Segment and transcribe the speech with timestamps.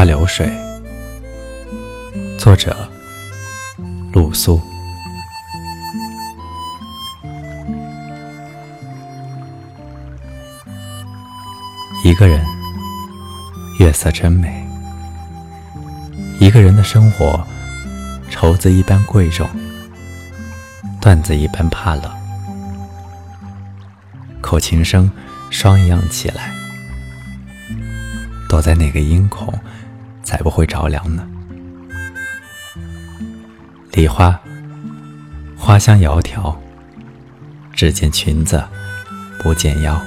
[0.00, 0.50] 花流水，
[2.38, 2.74] 作者
[4.14, 4.58] 露苏。
[12.02, 12.42] 一个人，
[13.78, 14.66] 月色真美。
[16.38, 17.46] 一个人的生活，
[18.30, 19.46] 绸子一般贵重，
[20.98, 22.10] 缎子一般怕冷。
[24.40, 25.12] 口琴声
[25.50, 26.54] 双扬起来。
[28.48, 29.52] 躲在哪个阴孔，
[30.30, 31.26] 才不会着凉呢？
[33.90, 34.40] 梨花，
[35.58, 36.54] 花香窈窕，
[37.72, 38.62] 只见裙子，
[39.40, 40.00] 不见腰。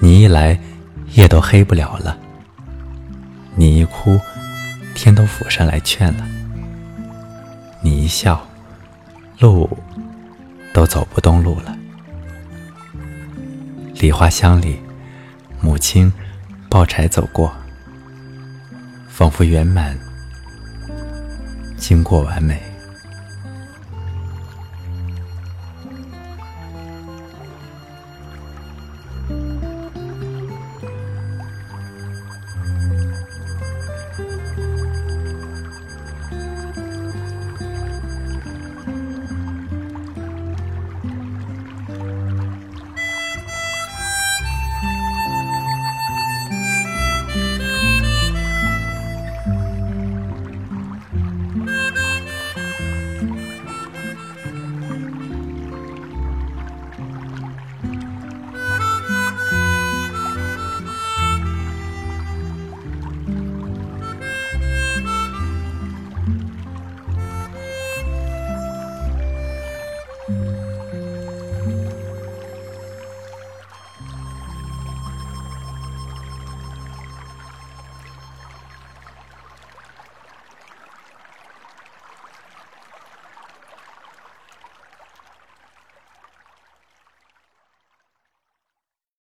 [0.00, 0.58] 你一来，
[1.10, 2.16] 夜都黑不了了；
[3.54, 4.18] 你一哭，
[4.94, 6.24] 天都俯身来劝了；
[7.82, 8.42] 你一笑，
[9.40, 9.68] 路
[10.72, 11.76] 都走不动路了。
[14.00, 14.80] 梨花香里，
[15.60, 16.10] 母亲。
[16.70, 17.52] 抱柴走过，
[19.14, 19.94] 仿佛圆满，
[21.76, 22.71] 经过完美。